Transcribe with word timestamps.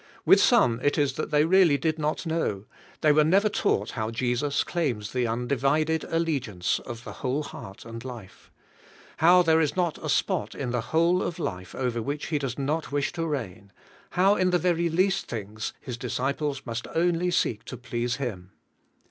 With 0.25 0.41
some 0.41 0.79
it 0.81 0.97
is 0.97 1.13
that 1.13 1.29
they 1.29 1.45
really 1.45 1.77
did 1.77 1.99
not 1.99 2.25
know; 2.25 2.65
they 3.01 3.11
were 3.11 3.23
never 3.23 3.49
taught 3.49 3.91
how 3.91 4.09
Jesus 4.09 4.63
claims 4.63 5.13
the 5.13 5.27
un 5.27 5.47
divided 5.47 6.05
allegiance 6.05 6.79
of 6.87 7.03
the 7.03 7.11
whole 7.21 7.43
heart 7.43 7.85
and 7.85 8.03
life; 8.03 8.49
how 9.17 9.43
there 9.43 9.61
is 9.61 9.75
not 9.75 9.99
a 10.03 10.09
spot 10.09 10.55
in 10.55 10.71
the 10.71 10.81
whole 10.89 11.21
of 11.21 11.37
life 11.37 11.75
over 11.75 12.01
which 12.01 12.29
He 12.29 12.39
does 12.39 12.57
not 12.57 12.91
wish 12.91 13.11
to 13.11 13.27
reign; 13.27 13.71
how 14.17 14.35
in 14.35 14.49
the 14.49 14.57
very 14.57 14.89
least 14.89 15.27
things 15.27 15.71
His 15.79 15.99
disciples 15.99 16.63
must 16.65 16.87
only 16.95 17.29
seek 17.29 17.63
to 17.65 17.77
please 17.77 18.15
Him. 18.15 18.49